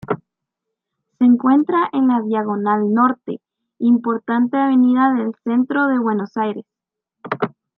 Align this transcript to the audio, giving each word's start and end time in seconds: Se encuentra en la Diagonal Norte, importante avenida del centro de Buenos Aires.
Se 1.19 1.23
encuentra 1.25 1.87
en 1.93 2.07
la 2.07 2.21
Diagonal 2.23 2.91
Norte, 2.91 3.39
importante 3.77 4.57
avenida 4.57 5.13
del 5.13 5.35
centro 5.43 5.85
de 5.85 5.99
Buenos 5.99 6.35
Aires. 6.37 6.65